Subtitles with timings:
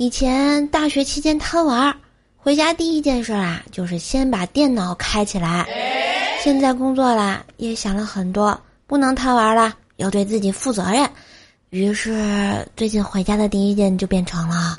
[0.00, 1.94] 以前大学期间贪玩，
[2.38, 5.68] 回家第一件事啊，就是先把电脑开起来。
[6.42, 11.06] 现在工作了，也想了很多，不能贪玩了，要对自己负责任。
[11.68, 14.78] 于是最近回家的第一件就变成了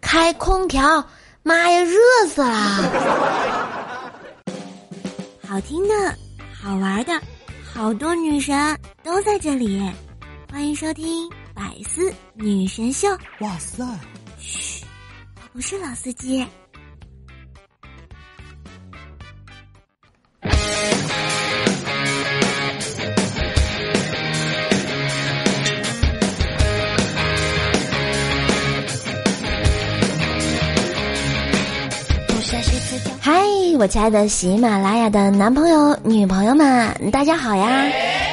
[0.00, 1.06] 开空调。
[1.44, 1.96] 妈呀，热
[2.28, 4.10] 死了！
[5.46, 5.94] 好听的，
[6.60, 7.12] 好玩的，
[7.62, 9.80] 好多女神都在这里，
[10.50, 13.06] 欢迎收听百思女神秀。
[13.38, 13.84] 哇塞！
[14.48, 14.82] 嘘，
[15.36, 16.42] 我不是老司机。
[33.20, 33.44] 嗨，
[33.78, 37.84] 我亲爱的喜马拉雅的男朋友、女朋友们，大家好呀！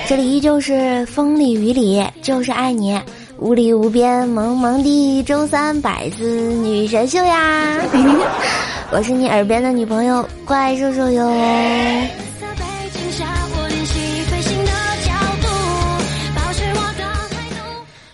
[0.08, 2.98] 这里依旧是风里雨里就是爱你，
[3.38, 7.81] 无里无边萌萌的周三百字女神秀呀！
[8.91, 11.33] 我是你耳边的女朋友怪兽兽哟。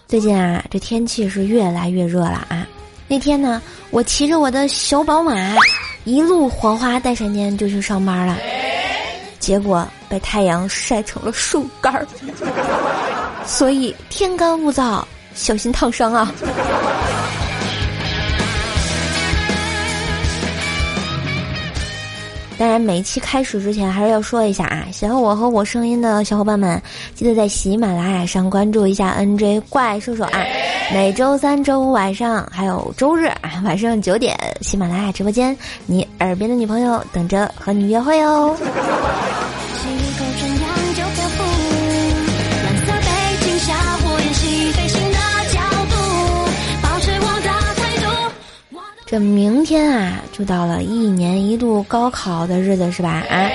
[0.07, 2.67] 最近啊，这天气是越来越热了啊！
[3.07, 5.33] 那天呢，我骑着我的小宝马。
[6.03, 8.35] 一路黄花带闪电就去上班了，
[9.37, 12.07] 结果被太阳晒成了树干儿，
[13.45, 15.03] 所以天干物燥，
[15.33, 16.31] 小心烫伤啊。
[22.57, 26.79] 当然，每一期开始之前还是要说一下啊，喜欢我和我声音的小伙伴们，
[27.15, 30.39] 记得在喜马拉雅上关注一下 NJ 怪兽兽啊。
[30.93, 38.55] 每周三、周五晚上，还有周日啊晚上九点，喜马拉雅直播间，你耳边的女朋友等着和你约会哦。
[49.11, 53.21] 这明天啊，就到了一年一度高考的日子是吧？
[53.29, 53.51] 啊，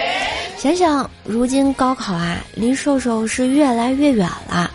[0.59, 4.71] 想想如今高考啊，离瘦瘦是越来越远了。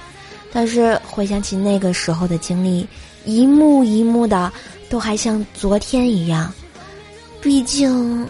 [0.51, 2.87] 但是回想起那个时候的经历，
[3.25, 4.51] 一幕一幕的，
[4.89, 6.51] 都还像昨天一样。
[7.39, 8.27] 毕竟，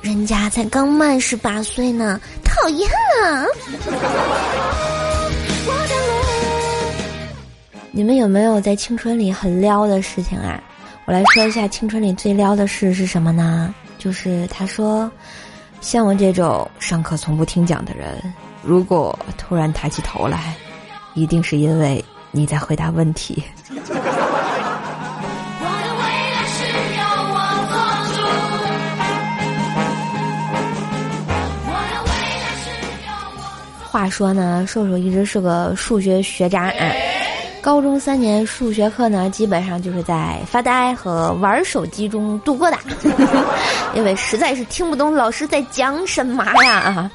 [0.00, 2.88] 人家才刚满十八岁呢，讨厌
[3.22, 3.44] 啊！
[7.92, 10.58] 你们有没有在青春里很撩的事情啊？
[11.04, 13.74] 我来说一下青春里最撩的事是什么呢？
[13.98, 15.10] 就是他说，
[15.80, 18.22] 像我这种上课从不听讲的人，
[18.62, 20.54] 如果突然抬起头来，
[21.14, 23.42] 一定是因为你在回答问题。
[33.90, 36.72] 话说呢，瘦瘦一直是个数学学渣。
[37.62, 42.76] 高中三年数学课呢，基本上就是在发呆和玩手机中度过的，
[43.94, 47.08] 因为实在是听不懂老师在讲什么呀。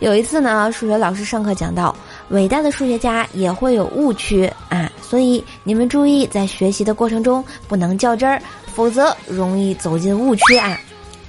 [0.00, 1.96] 有一次呢，数学老师上课讲到，
[2.28, 8.38] 伟大的数学家也会有误区啊，所以你们注意，在学习的过程中不能较真儿，
[8.74, 10.78] 否则容易走进误区啊。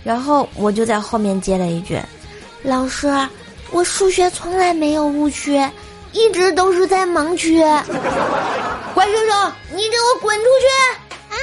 [0.03, 1.97] 然后我就在后面接了一句
[2.61, 3.09] ：“老师，
[3.71, 5.65] 我数学从来没有误区。”
[6.15, 10.65] 一直都是在盲区，怪叔叔，你给我滚出去！
[11.29, 11.37] 啊！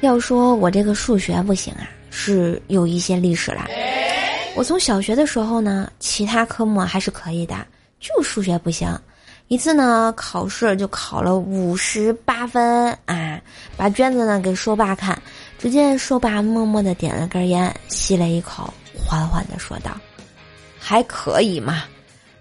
[0.00, 3.66] 要说我这个数学不行啊，是有一些历史了。
[4.56, 7.54] 我从小学的时候呢，其他科目还是可以的，
[8.00, 8.88] 就数学不行。
[9.50, 13.36] 一次呢，考试就考了五十八分啊！
[13.76, 15.20] 把卷子呢给硕爸看，
[15.58, 18.72] 只见硕爸默默的点了根烟，吸了一口，
[19.04, 19.90] 缓缓的说道
[20.78, 21.82] ：“还可以嘛，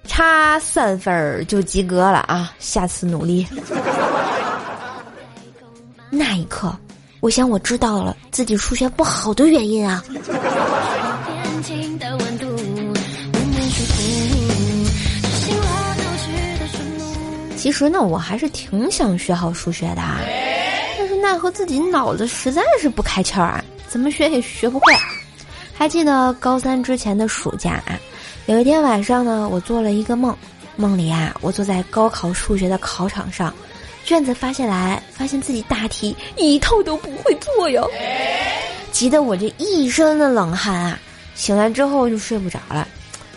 [0.05, 2.53] 差三分就及格了啊！
[2.59, 3.47] 下次努力。”
[6.11, 6.71] 那一刻，
[7.21, 10.03] 我想我知道了自己数学不好的原因啊。
[17.59, 20.01] 其实呢，我还是挺想学好数学的，
[20.97, 24.93] 但是奈何自己脑子实在是不开窍啊，怎么学也学不会。
[25.73, 27.99] 还记得高三之前的暑假啊，
[28.45, 30.33] 有一天晚上呢，我做了一个梦，
[30.77, 33.53] 梦里啊，我坐在高考数学的考场上，
[34.05, 37.85] 卷子发下来，发现自己大题一套都不会做哟，
[38.93, 40.97] 急得我这一身的冷汗啊！
[41.35, 42.87] 醒来之后就睡不着了，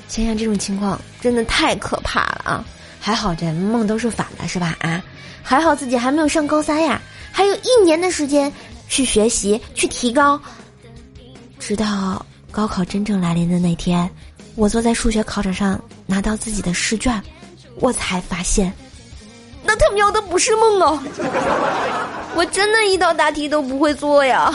[0.06, 2.64] 想想这种情况真的太可怕了啊！
[3.04, 4.76] 还好这梦都是反的，是吧？
[4.78, 5.02] 啊，
[5.42, 7.02] 还好自己还没有上高三呀，
[7.32, 8.50] 还有一年的时间
[8.88, 10.40] 去学习去提高。
[11.58, 14.08] 直到高考真正来临的那天，
[14.54, 17.20] 我坐在数学考场上拿到自己的试卷，
[17.80, 18.72] 我才发现，
[19.64, 21.02] 那他喵的不是梦啊！
[22.36, 24.54] 我真的一道大题都不会做呀！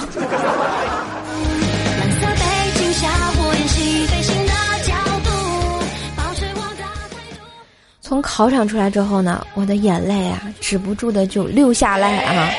[8.07, 12.49] 从考场出来之后呢，我的眼泪啊，止不住的就流下来啊。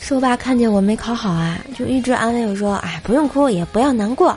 [0.00, 4.34] 瘦爸看见我没考好啊，就一直安慰我说：“哎，不用哭，也不要难过，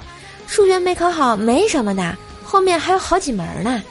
[0.48, 3.82] 数学没考好没什么的，后面还有好几门呢。”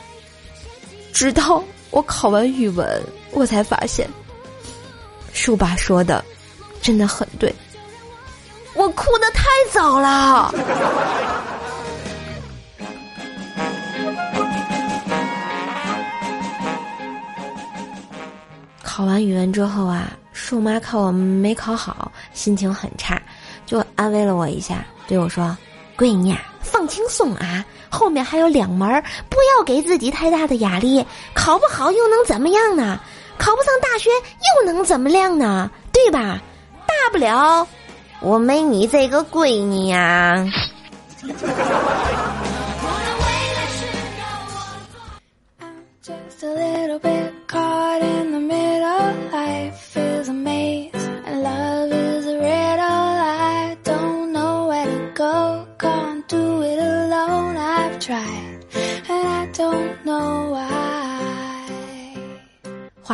[1.15, 4.07] 直到我考完语文，我才发现，
[5.33, 6.23] 瘦爸说的
[6.83, 7.55] 真的很对，
[8.75, 10.55] 我哭的太早了。
[19.01, 23.19] 考完语文之后啊，树妈看我没考好，心情很差，
[23.65, 25.57] 就安慰了我一下，对我说
[25.97, 31.03] ：“闺女，啊放轻松啊，后面还有两门，不要给自己太大的压力。
[31.33, 33.01] 考不好又能怎么样呢？
[33.39, 35.71] 考不上大学又能怎么样呢？
[35.91, 36.39] 对吧？
[36.87, 37.67] 大不了
[38.21, 40.45] 我没你这个闺女呀。”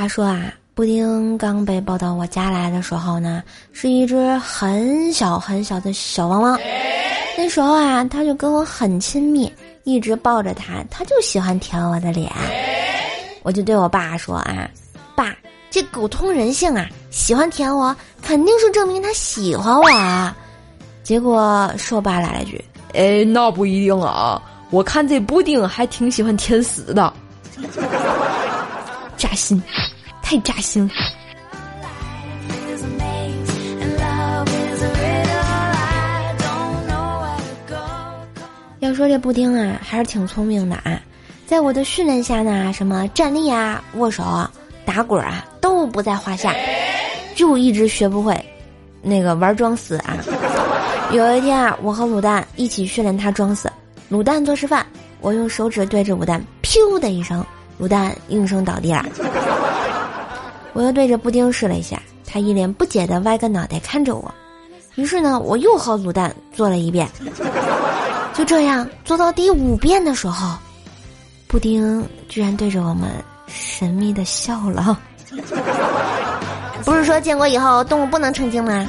[0.07, 3.43] 话说啊，布丁刚被抱到我家来的时候呢，
[3.73, 6.57] 是一只很小很小的小汪汪。
[7.37, 12.31] 那时候啊，他就跟我很亲密，一直抱着他，他就喜欢舔我的脸。
[13.43, 14.71] 我就对我爸说啊，
[15.17, 15.37] 爸，
[15.71, 20.37] 这狗通人性啊，喜欢舔我，肯定是证明他喜欢我啊。
[21.03, 22.65] 结果瘦爸来了句，
[22.95, 27.13] 哎，那不一定啊，我看这布丁还挺喜欢舔屎的。
[29.17, 29.61] 扎心，
[30.29, 30.91] 太扎心。
[38.81, 41.01] 要说这布丁啊，还是挺聪明的啊，
[41.47, 44.25] 在我的训练下呢，什么站立啊、握手、
[44.85, 46.53] 打滚啊，都不在话下，
[47.37, 48.37] 就一直学不会
[49.03, 50.17] 那个玩装死啊。
[51.13, 53.71] 有一天啊，我和卤蛋一起训练他装死，
[54.11, 54.85] 卤蛋做示范，
[55.21, 57.47] 我用手指对着卤蛋，噗的一声。
[57.79, 59.05] 卤蛋应声倒地了，
[60.77, 64.35] 我又对着布丁试了一下，他一脸不解的歪个脑袋看着我。
[64.97, 67.09] 于是呢，我又和卤蛋做了一遍。
[68.35, 70.55] 就这样做到第五遍的时候，
[71.47, 73.11] 布丁居然对着我们
[73.47, 75.01] 神秘的笑了。
[76.85, 78.87] 不是说建国以后动物不能成精吗？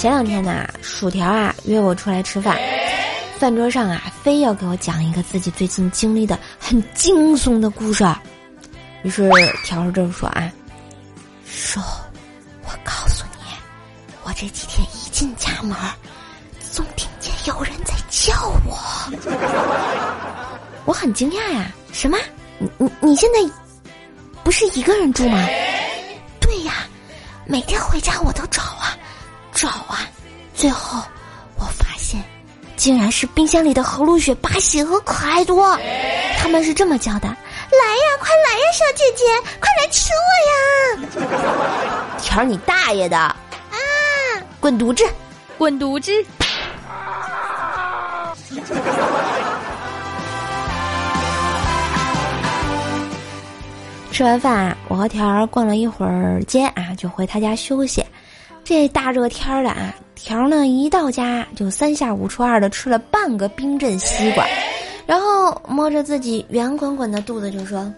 [0.00, 2.58] 前两天呢，薯条啊约我出来吃饭，
[3.38, 8.02] 饭桌上啊非要给我讲一个自己最近经历的很惊悚的故事，
[9.02, 9.30] 于是
[9.62, 10.50] 条儿就说啊，
[11.44, 11.82] 说，
[12.62, 13.44] 我告诉你，
[14.22, 15.76] 我这几天一进家门，
[16.72, 18.32] 总听见有人在叫
[18.64, 18.78] 我，
[20.86, 22.16] 我很惊讶呀，什么？
[22.58, 23.52] 你你你现在
[24.42, 25.46] 不是一个人住吗？
[26.40, 26.88] 对呀，
[27.44, 28.62] 每天回家我都找。
[29.52, 30.06] 找啊！
[30.54, 31.02] 最后
[31.56, 32.22] 我发现，
[32.76, 35.78] 竟然是冰箱里的和路雪、巴西和可爱多，
[36.38, 39.24] 他们是这么叫的：“来呀，快来呀，小姐姐，
[39.60, 43.16] 快来吃我呀！” 条你大爷的！
[43.18, 43.36] 啊！
[44.60, 45.04] 滚犊子！
[45.58, 46.12] 滚犊子！
[54.12, 58.04] 吃完饭啊，我和条儿逛了一会儿街啊，就回他家休息。
[58.70, 64.46] 这大热天的啊，条呢一到家就三下五除二的吃了半个冰镇西瓜，
[65.06, 67.92] 然后摸着自己圆滚滚的肚子就说：“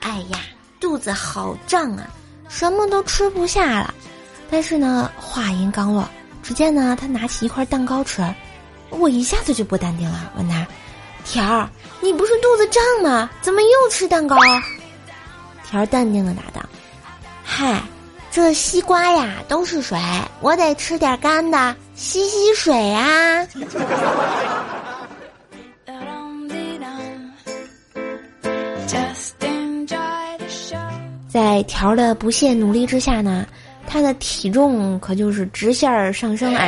[0.00, 0.40] 哎呀，
[0.78, 2.06] 肚子好胀啊，
[2.50, 3.94] 什么都吃不下了。”
[4.52, 6.06] 但是呢，话音刚落，
[6.42, 8.22] 只见呢他拿起一块蛋糕吃，
[8.90, 10.66] 我一下子就不淡定了，问他
[11.24, 11.70] ：“条儿，
[12.02, 13.30] 你不是肚子胀吗？
[13.40, 14.36] 怎么又吃蛋糕？”
[15.64, 16.68] 条儿淡定的答道
[17.42, 17.80] ：“嗨。”
[18.32, 19.98] 这西瓜呀都是水，
[20.40, 23.46] 我得吃点干的吸吸水啊。
[31.28, 33.46] 在条的不懈努力之下呢，
[33.86, 36.66] 他的体重可就是直线上升啊。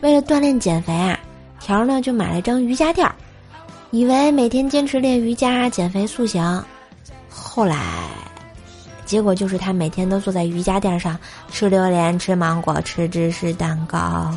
[0.00, 1.20] 为了锻炼减肥啊，
[1.60, 3.14] 条呢就买了一张瑜伽垫儿，
[3.90, 6.64] 以为每天坚持练瑜伽减肥塑形，
[7.28, 7.76] 后来。
[9.08, 11.18] 结果就是他每天都坐在瑜伽垫上
[11.50, 14.36] 吃榴莲、吃芒果、吃芝士蛋糕，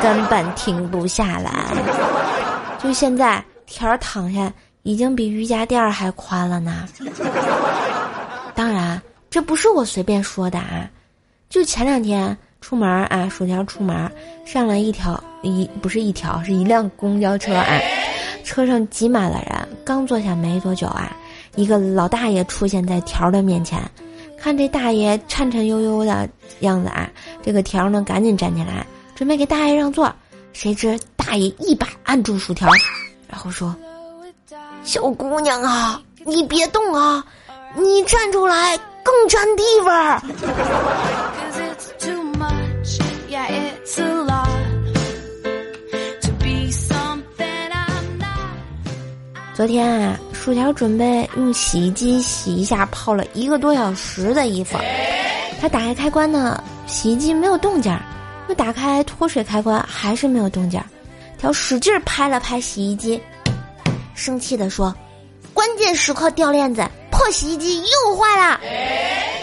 [0.00, 1.52] 根本停不下来。
[2.82, 4.50] 就现在，条儿躺下
[4.82, 6.88] 已经比瑜伽垫还宽了呢。
[8.54, 10.88] 当然，这不是我随便说的啊，
[11.50, 14.10] 就前两天出门啊，薯条出门
[14.46, 17.78] 上了一条一不是一条，是一辆公交车啊，
[18.42, 21.14] 车上挤满了人，刚坐下没多久啊。
[21.54, 23.80] 一个老大爷出现在条的面前，
[24.38, 26.28] 看这大爷颤颤悠悠的
[26.60, 27.10] 样子啊，
[27.42, 30.12] 这个条呢赶紧站起来，准备给大爷让座，
[30.52, 32.68] 谁知大爷一把按住薯条，
[33.28, 33.74] 然后说
[34.82, 37.24] ：“小姑娘啊，你别动啊，
[37.76, 40.22] 你站出来更占地方。”
[49.54, 54.76] 昨天啊，薯条准备用洗衣机洗一下泡了一个多小时的衣服。
[55.60, 58.00] 他打开开关呢，洗衣机没有动静儿；
[58.48, 60.86] 又打开脱水开关，还是没有动静儿。
[61.38, 63.22] 条使劲拍了拍洗衣机，
[64.14, 64.92] 生气地说
[65.54, 68.58] ：“关键时刻掉链子，破洗衣机又坏了。”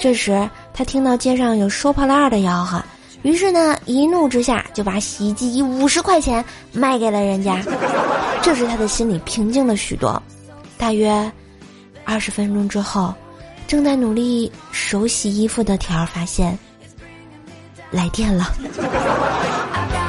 [0.04, 2.84] 这时他听到街上有收破烂的吆喝。
[3.22, 7.64] 于是呢，一怒之下就把洗衣机以五十块钱卖给了人家，
[8.42, 10.22] 这时他的心里平静了许多。
[10.80, 11.30] 大约
[12.06, 13.14] 二十分钟之后，
[13.68, 16.58] 正在努力手洗衣服的条儿发现
[17.92, 18.52] 来电了。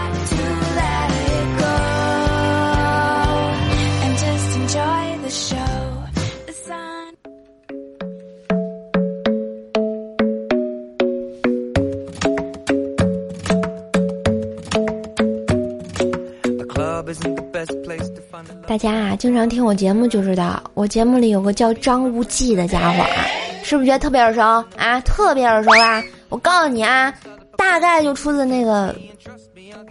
[19.40, 23.24] 常听我节目就知道，我节目里有个叫张无忌的家伙啊，
[23.62, 24.42] 是不是觉得特别耳熟
[24.76, 25.00] 啊？
[25.00, 26.04] 特别耳熟吧？
[26.28, 27.10] 我告诉你啊，
[27.56, 28.94] 大概就出自那个《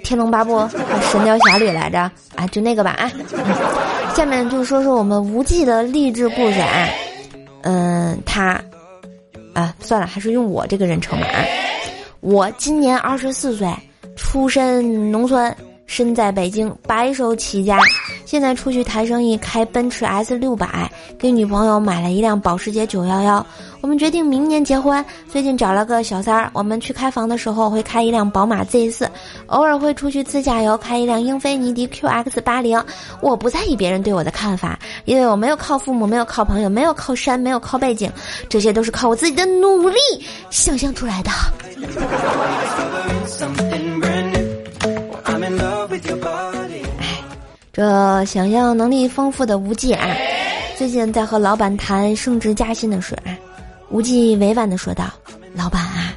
[0.03, 0.53] 天龙八部》
[1.11, 1.99] 《神雕侠侣》来着
[2.35, 3.11] 啊，就那个吧啊。
[4.13, 6.87] 下面就说说我们无忌的励志故事啊。
[7.63, 8.61] 嗯，他
[9.55, 11.41] 啊，算了，还是用我这个人称吧啊。
[12.19, 13.67] 我今年二十四岁，
[14.15, 15.51] 出身农村。
[15.89, 17.79] 身在北京，白手起家，
[18.23, 23.43] 现在出去谈生意，开奔驰 S 六百，给女朋友买了一辆保时捷九幺幺。
[23.81, 26.51] 我们决定明年结婚，最近找了个小三儿。
[26.53, 29.09] 我们去开房的时候会开一辆宝马 Z 四，
[29.47, 32.79] 偶尔会出去自驾游，开一辆英菲尼迪 QX 八零。
[33.19, 38.11] 我不在意别人对我的看法，因为我没有靠父母，没有靠朋友，没有靠山，没有靠背景，
[38.47, 39.97] 这些都是靠我自己的努力
[40.51, 41.31] 想象出来的。
[47.71, 50.09] 这想象能力丰富的无忌啊，
[50.75, 53.15] 最近在和老板谈升职加薪的事。
[53.89, 55.05] 无忌委婉的说道
[55.53, 56.13] ：“老板啊，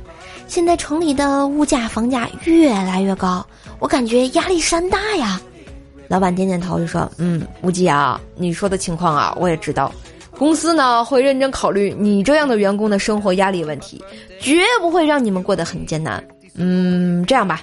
[0.46, 3.46] 现在城里的物价房价越来越高，
[3.78, 5.40] 我感觉压力山大呀。”
[6.08, 9.92] 老板点点头就说：“嗯，无忌啊，你说的情况啊，我也知道。
[10.38, 14.02] 公司呢会认真考虑你这样的员工的生活压力问题，
[14.40, 16.22] 绝不会让你们过得很艰难。
[16.54, 17.62] 嗯，这样吧。”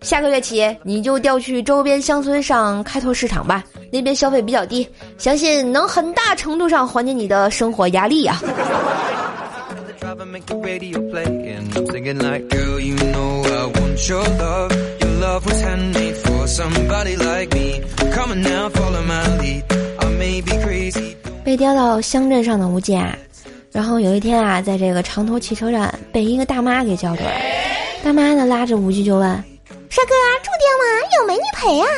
[0.00, 4.86] 下个月起，你就调去周边乡村上开拓市场吧，那边消费比较低，
[5.18, 8.40] 相信能很大程度上缓解你的生活压力呀。
[21.44, 23.18] 被调到乡镇上的吴健，
[23.72, 27.30] 然后有一天啊，在这个长途汽车站被一个大妈给叫住了，
[28.04, 29.44] 大妈呢拉着吴姐就问。
[29.96, 30.12] 帅哥，
[30.44, 30.84] 住店吗？
[31.16, 31.88] 有美女陪啊。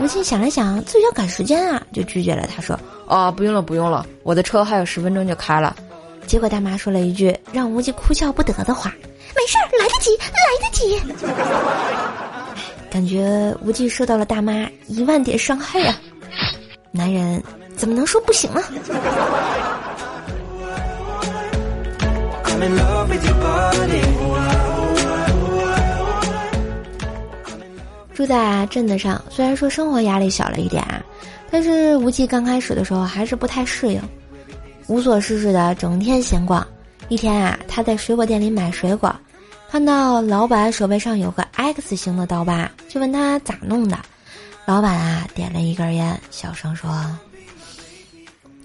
[0.00, 2.48] 吴奇想了想，自己要赶时间啊，就拒绝了。
[2.56, 2.74] 他说
[3.06, 5.76] ：“哦，不用了，不用了，我的车还有十分钟就开了。”
[6.26, 8.90] 结果大妈说了一句让吴忌哭笑不得的话
[9.36, 10.98] ：“没事儿，来得及，来得及。
[12.90, 15.94] ”感觉无忌受到了大妈一万点伤害呀。
[16.90, 17.42] 男人
[17.76, 18.62] 怎么能说不行呢？
[28.18, 31.00] 住在镇子上，虽然说生活压力小了一点啊，
[31.52, 34.02] 但是无忌刚开始的时候还是不太适应，
[34.88, 36.66] 无所事事的整天闲逛。
[37.08, 39.14] 一天啊，他在水果店里买水果，
[39.70, 43.96] 看到老板手背上有个 X 型的刀疤，就问他咋弄的。
[44.66, 46.90] 老板啊，点了一根烟，小声说：“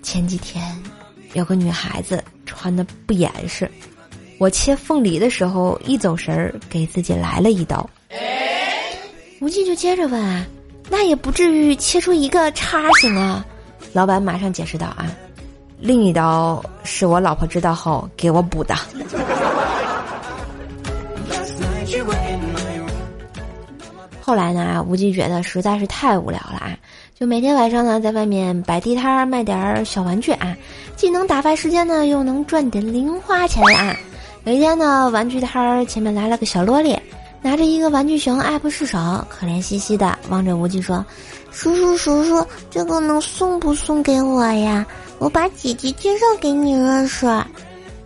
[0.02, 0.76] 前几天
[1.34, 3.70] 有个女孩子穿的不严实，
[4.40, 7.88] 我切凤梨的时候一走神儿，给自己来了一刀。”
[9.44, 10.46] 无忌就接着问啊，
[10.90, 13.46] 那也不至于切出一个叉形啊！
[13.92, 15.14] 老板马上解释道啊，
[15.82, 18.74] 另一刀是我老婆知道后给我补的。
[24.22, 26.78] 后来呢，无忌觉得实在是太无聊了啊，
[27.14, 30.56] 就每天晚上呢在外面摆地摊儿卖点儿小玩具啊，
[30.96, 33.94] 既能打发时间呢，又能赚点零花钱啊。
[34.46, 36.98] 有一天呢，玩具摊儿前面来了个小萝莉，
[37.44, 38.98] 拿着一个玩具熊，爱不释手，
[39.30, 41.06] 可怜兮兮的望着无忌说
[41.52, 44.86] ：“叔叔叔叔，这个能送不送给我呀？
[45.20, 47.28] 我把姐姐介绍给你认识。”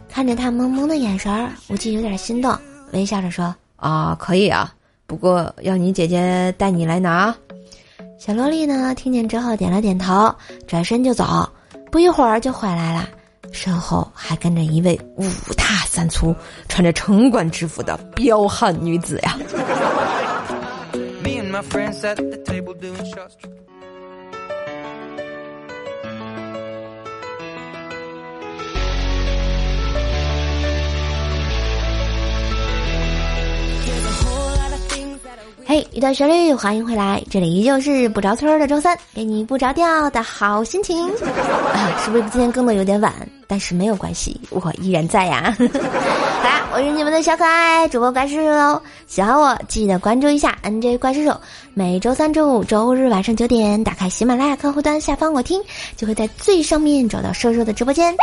[0.10, 2.58] 看着他萌萌的眼神儿，无忌有点心动，
[2.94, 4.74] 微笑着说：“啊，可以啊。”
[5.06, 7.34] 不过要你姐姐带你来拿，
[8.17, 8.96] 小萝莉呢？
[8.96, 10.34] 听见之后点了点头，
[10.65, 11.48] 转身就走。
[11.91, 13.08] 不一会儿就回来了，
[13.57, 15.25] 身后还跟着一位五
[15.57, 16.33] 大三粗、
[16.69, 19.35] 穿着城管制服的彪悍女子呀。
[35.69, 40.97] 嘿，一段旋律，欢迎回来，这里依旧是不着村的周三，给你不着调的好心情
[41.74, 41.91] 啊！
[42.00, 43.13] 是不是今天更的有点晚？
[43.47, 45.53] 但是没有关系，我依然在呀。
[46.38, 51.41] 好啦，我是你们的小可爱主播怪兽喽，喜欢我记得关注一下 NJ 怪兽手，
[51.74, 55.60] 每周三、周五、周日晚上九点，打开喜马拉雅客户端下方我听，
[55.96, 58.15] 就会在最上面找到瘦瘦的直播间。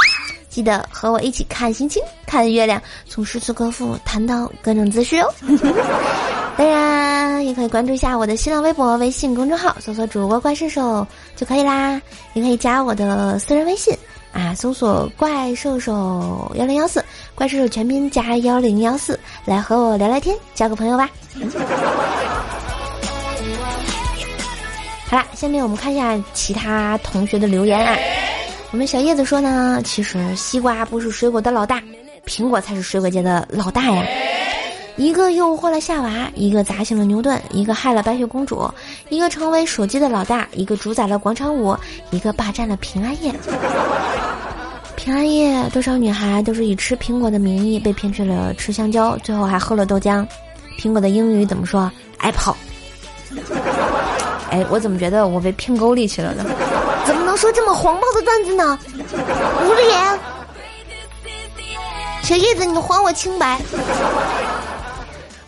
[0.49, 5.35] 记得和我一起看星星、看月亮，从诗词歌赋谈到各种姿势哦。
[6.57, 11.05] 当然，也可以关注一下我的新浪微博、微信公众号，搜索“主播怪兽手”
[11.35, 12.01] 就可以啦。
[12.35, 13.93] 也可以加我的私人微信
[14.35, 17.03] 啊，搜索“怪兽手幺零幺四”，
[17.37, 21.09] 怪兽手全拼加幺零幺四，来和我聊聊天，交个朋友吧。
[25.07, 27.97] 好啦，下面我们看一下其他同学的留言啊。
[28.73, 31.81] 我们小叶子说呢，其实西瓜不是水果的老大，
[32.27, 34.05] 苹果才是水果界的老大呀。
[34.97, 38.71] 一个诱惑了夏娃，一个砸醒了牛顿，一个害了白雪公主，
[39.09, 41.77] 一个成为手机的老大，一个主宰了广场舞，
[42.11, 43.35] 一个霸占了平安夜。
[44.95, 50.25] 平安夜，多少女孩都是以吃苹果的名义被骗去了吃香蕉，最后还喝了豆浆。
[50.79, 52.55] 苹果的英语怎么说？Apple。
[54.51, 56.45] 哎，我怎么觉得我被骗沟里去了呢？
[57.05, 58.79] 怎么能说这么黄暴的段子呢？
[59.67, 60.19] 无脸！
[62.23, 63.61] 小叶子，你还我清白！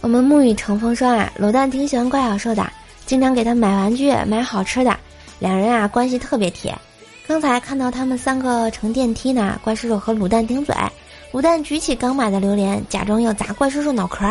[0.06, 2.64] 我们沐雨成风说啊，卤蛋挺喜欢怪小兽的，
[3.06, 4.96] 经常给他买玩具、买好吃的，
[5.40, 6.78] 两人啊关系特别铁。
[7.26, 10.72] 刚才看到他们三个乘电梯呢，怪叔叔和卤蛋顶嘴，
[11.32, 14.24] 卤蛋举起刚买的榴莲，假装要砸怪叔叔脑壳，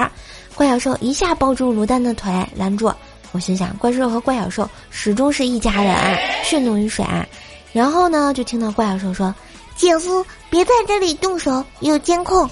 [0.56, 2.90] 怪小兽一下抱住卤蛋的腿拦住。
[3.34, 5.94] 我心想，怪叔叔和怪小兽始终是一家人，
[6.46, 7.28] 血浓于水啊。
[7.74, 9.36] 然后呢，就听到怪小兽说
[9.76, 12.50] ：“姐夫，别在这里动手，有监控。”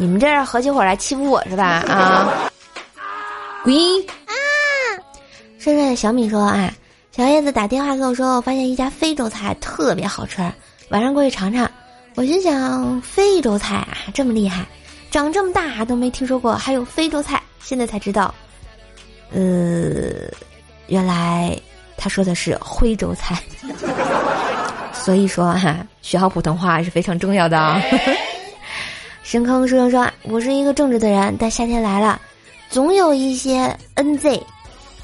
[0.00, 1.82] 你们这是合起伙来欺负我是吧？
[1.90, 2.48] 啊！
[3.64, 3.74] 滚！
[4.26, 4.32] 啊！
[5.58, 6.72] 帅帅的小米说：“啊，
[7.10, 10.40] 小叶子打电话跟我说，我发现一家非洲菜特别好吃，
[10.90, 11.68] 晚上过去尝尝。”
[12.14, 14.64] 我心想：非洲菜啊，这么厉害，
[15.10, 18.32] 长这么大都没听说过还有非洲菜，现在才知道。
[19.32, 20.30] 呃，
[20.86, 21.60] 原来
[21.96, 23.36] 他说的是徽州菜。
[24.94, 27.80] 所以说哈，学好普通话是非常重要的。
[29.28, 32.18] 深坑说说，我是一个正直的人，但夏天来了，
[32.70, 34.40] 总有一些 NZ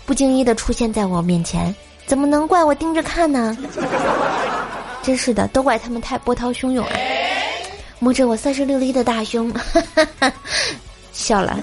[0.07, 1.75] 不经意的出现在我面前，
[2.07, 3.55] 怎么能怪我盯着看呢？
[5.05, 6.93] 真是的，都怪他们太波涛汹涌啊！
[7.99, 9.53] 摸着我三十六厘的大胸，
[11.13, 11.59] 笑了。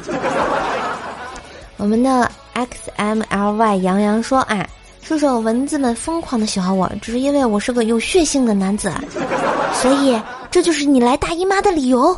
[1.77, 4.69] 我们的 XMLY 杨洋说啊，
[5.01, 8.91] 叔叔，蚊子们疯狂的喜欢我，只是因为我是个有血性的男子，
[9.81, 10.19] 所以。
[10.51, 12.13] 这就是你来大姨妈的理由。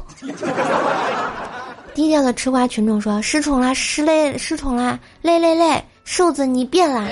[1.93, 7.07] 低调的吃瓜群众说：“失宠啦，失累，失宠啦，累累累，瘦子你变啦，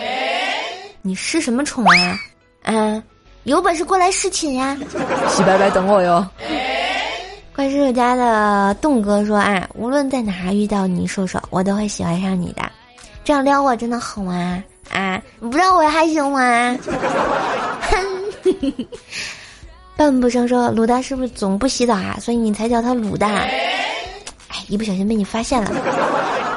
[1.04, 2.20] 你失什么宠啊？
[2.64, 3.04] 啊，
[3.44, 4.76] 有本事过来侍寝呀！
[5.30, 6.28] 洗白白等我哟。”
[7.56, 12.64] 怪叔叔家的栋哥说：“啊，无论在哪遇到你，瘦瘦，我都会喜欢上你的。
[13.24, 14.64] 这样撩我真的好吗？
[14.92, 16.78] 啊，不让我还行吗？”
[17.90, 18.86] 哼。
[19.96, 22.18] 半不生说卤蛋是不是总不洗澡啊？
[22.20, 23.32] 所以你才叫他卤蛋。
[23.34, 25.72] 哎，一不小心被你发现了。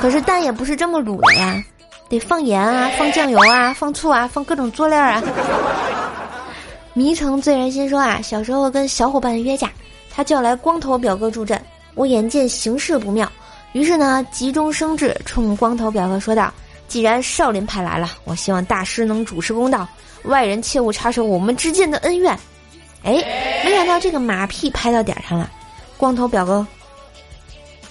[0.00, 1.62] 可是蛋也不是这么卤的呀，
[2.08, 5.22] 得放盐啊，放酱油啊，放醋啊，放各种佐料啊。
[6.94, 9.70] 迷城醉人心说啊，小时候跟小伙伴约架，
[10.10, 11.60] 他叫来光头表哥助阵，
[11.94, 13.30] 我眼见形势不妙，
[13.72, 16.52] 于是呢急中生智，冲光头表哥说道
[16.88, 19.86] ：“既然少林派来了，我希望大师能主持公道，
[20.24, 22.38] 外人切勿插手我们之间的恩怨。”
[23.04, 25.50] 哎，没想到这个马屁拍到点上了，
[25.98, 26.66] 光头表哥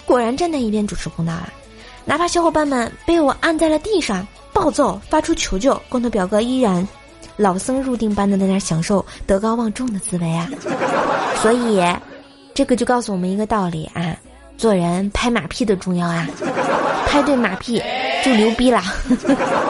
[0.04, 1.52] 果然站在一边主持公道了。
[2.04, 6.86] 哪怕小伙伴们被我按在了地上，暴揍，发出求救，光头表哥依然
[7.36, 10.48] 老僧入定般的在那享受德高望重的滋味啊！
[11.40, 11.80] 所以，
[12.52, 14.16] 这个就告诉我们一个道理啊：
[14.58, 16.26] 做人拍马屁的重要啊！
[17.06, 17.80] 拍对马屁
[18.24, 18.82] 就牛逼了。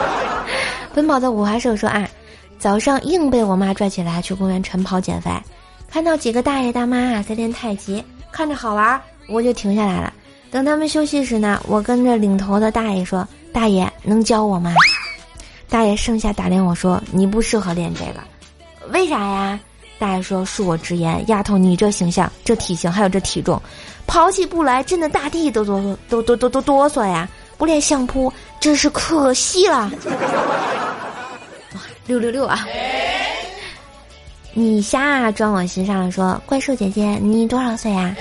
[0.95, 2.07] 奔跑的五花兽说啊。
[2.57, 5.29] 早上硬被我妈拽起来去公园晨跑减肥，
[5.91, 10.11] 看到几个大爷大妈啊在练太极，看着好玩，我就停下来了。
[10.49, 14.73] 等他们休息时呢，我跟着领头的大爷说：“大爷能教我吗？”
[15.69, 18.23] 大爷剩下打量我说：“你不适合练这个，
[18.89, 19.59] 为啥呀？”
[19.99, 23.61] 大爷说：“恕我直言，丫头你这形象、这体型还有这体重，
[24.07, 27.29] 跑起步来震得大地都哆嗦、都都都都哆嗦呀！
[27.57, 28.31] 不练相扑
[28.65, 29.91] 真是可惜了。
[31.75, 32.65] ”哇六六六啊！
[34.55, 38.15] 你瞎装我心上了，说怪兽姐姐，你多少岁呀？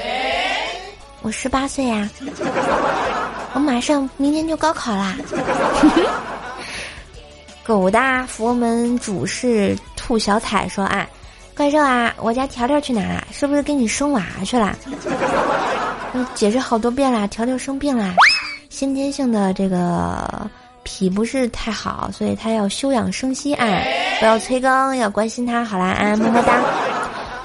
[1.22, 2.06] 我十八岁呀，
[3.54, 5.16] 我马上明天就高考啦。
[7.64, 11.08] 狗大佛门主事兔小彩说啊，
[11.56, 13.26] 怪兽啊，我家条条去哪了？
[13.32, 14.76] 是不是给你生娃去了？
[16.36, 18.14] 解释好多遍了，条条生病啦，
[18.74, 20.50] 先天性的这个。
[20.86, 23.66] 脾不是太好，所以他要休养生息啊！
[24.20, 25.64] 不要催更，要关心他。
[25.64, 26.60] 好啦，啊，么么哒。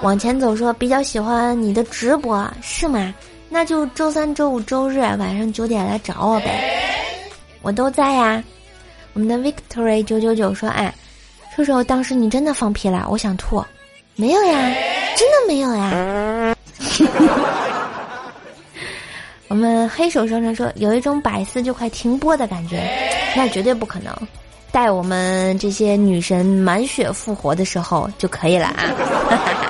[0.01, 3.15] 往前走，说比较喜欢你的直播，是吗？
[3.47, 6.69] 那就周三、周五、周日晚上九点来找我呗，
[7.61, 8.43] 我都在呀。
[9.13, 10.93] 我们的 Victory 九九九说：“哎，
[11.55, 13.63] 叔叔，当时你真的放屁了，我想吐。”
[14.17, 14.75] 没有呀，
[15.15, 16.53] 真的没有呀。
[19.49, 22.87] 我们黑手声声说有一种百思就快停播的感觉，
[23.35, 24.15] 那绝对不可能。
[24.71, 29.68] 待我们这些女神满血复活的时候就可以了啊！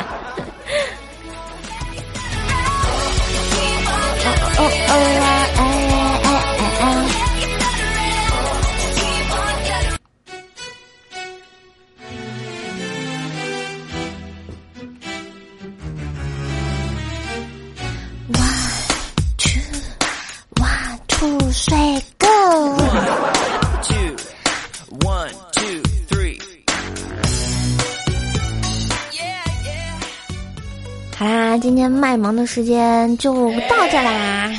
[31.59, 34.49] 今天卖萌的时间就到这啦。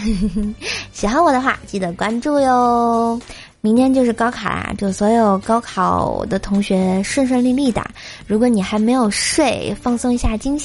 [0.93, 3.21] 喜欢我的话，记得关注哟。
[3.63, 7.85] 明天就是高考啦，祝所有高考的同学顺顺利利的。
[8.27, 10.59] 如果你还没有睡，放松一下精。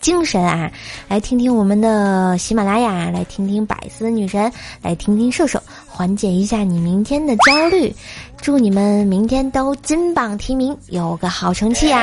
[0.00, 0.70] 精神啊，
[1.08, 5.58] 来听听我们的喜马拉雅，来听听百思女神，来听听瘦瘦，
[5.96, 7.94] 缓解一下你明天的焦虑。
[8.42, 12.02] 祝你们明天都金榜题名，有个好成绩啊！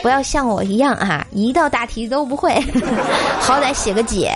[0.00, 2.54] 不要像我一样啊，一道大题都不会，
[3.40, 4.28] 好歹写个解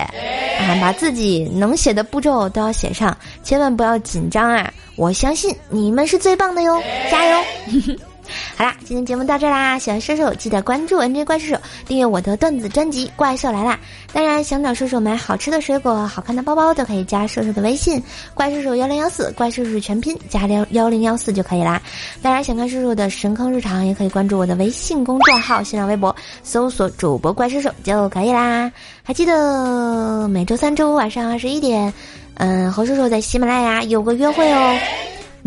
[0.59, 4.71] 啊，把自己能写的步骤都要写上，千万不要紧张啊！
[4.97, 7.43] 我相信你们是最棒的哟，加油！
[8.57, 9.77] 好啦，今天节目到这啦！
[9.77, 13.79] 喜欢射手记得关注 NJ 怪兽手，订阅我的段子专辑《怪兽来啦》。
[14.11, 18.01] 当然，想找射手买好吃的水果、好看的包包，都可以加射手的微信
[18.33, 21.79] “怪兽手幺零幺四”，怪兽是全拼加幺幺零幺四就可以啦。
[22.19, 28.71] 当然，想看射手的神坑日常，也可以关注我的微信公众号、新浪微博，搜索主播怪兽手就可以啦。
[29.03, 31.93] 还记得每周三、周五晚上二十一点，
[32.37, 34.79] 嗯，和射手在喜马拉雅有个约会哦。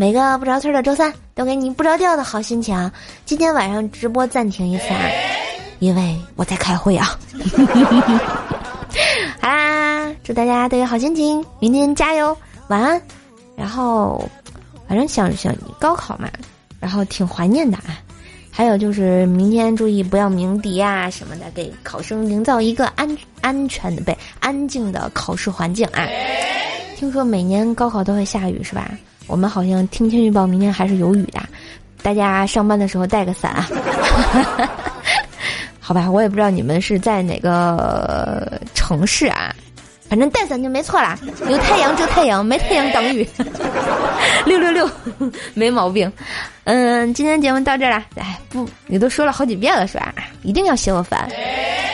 [0.01, 2.91] 每个不着村的周三都给你不着调的好心情。
[3.23, 4.85] 今天晚上直播暂停一下，
[5.77, 7.15] 因为我在开会啊。
[9.39, 12.35] 好啦，祝大家都有好心情，明天加油，
[12.69, 12.99] 晚安。
[13.55, 14.27] 然后，
[14.87, 16.27] 反正想想高考嘛，
[16.79, 18.01] 然后挺怀念的啊。
[18.49, 26.07] 还有就是明天注意不要鸣笛啊什么的，给考生营造一个安安全的、被安静的考试环境啊。
[26.95, 28.89] 听说每年高考都会下雨是吧？
[29.31, 31.39] 我们好像听天气预报，明天还是有雨的，
[32.03, 33.69] 大家上班的时候带个伞啊。
[35.79, 39.55] 好吧，我也不知道你们是在哪个城市啊，
[40.09, 41.17] 反正带伞就没错啦。
[41.47, 43.25] 有太阳遮太阳，没太阳挡雨。
[44.45, 44.89] 六六六，
[45.53, 46.11] 没毛病。
[46.65, 48.03] 嗯，今天节目到这了。
[48.15, 50.13] 哎，不，你都说了好几遍了是吧？
[50.43, 51.29] 一定要嫌我烦。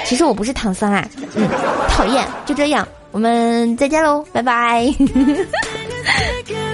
[0.06, 1.08] 其实我不是唐僧啊。
[1.36, 1.47] 嗯，
[1.88, 4.88] 讨厌，就这样，我们再见喽，拜拜。